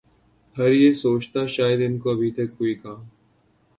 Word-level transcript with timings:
ھر 0.55 0.71
یہ 0.73 0.91
سوچتا 1.01 1.45
شاید 1.55 1.79
ان 1.85 1.97
کو 1.99 2.09
ابھی 2.11 2.31
تک 2.31 2.57
کوئی 2.57 2.73
کام 2.75 3.01